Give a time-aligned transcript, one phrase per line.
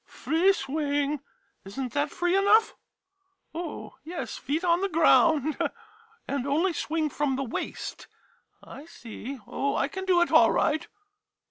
[0.07, 1.19] Free swing—
[1.63, 2.73] is n't that free enough?
[3.53, 5.55] Oh, yes, feet on the ground,
[6.27, 8.07] and only swing from the waist.
[8.63, 10.87] I see— Oh, I can do it all right.